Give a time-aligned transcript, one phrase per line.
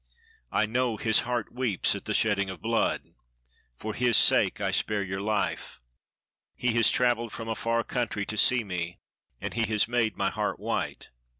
[0.51, 3.13] "I know his heart weeps at the shedding of blood.
[3.77, 5.79] For his sake, I spare your life.
[6.55, 8.97] He has traveled from a far country to see me,
[9.39, 11.11] and he has made my heart white.